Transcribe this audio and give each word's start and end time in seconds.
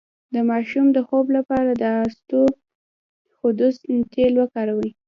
د 0.33 0.35
ماشوم 0.49 0.85
د 0.93 0.97
خوب 1.07 1.25
لپاره 1.37 1.71
د 1.81 1.83
اسطوخودوس 2.07 3.75
تېل 4.13 4.33
وکاروئ 4.41 4.89